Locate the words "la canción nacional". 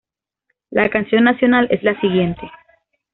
0.71-1.67